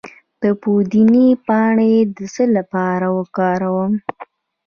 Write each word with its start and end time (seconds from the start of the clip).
د 0.41 0.43
پودینې 0.61 1.27
پاڼې 1.47 1.93
د 2.15 2.17
څه 2.33 2.43
لپاره 2.57 3.07
وکاروم؟ 3.17 3.91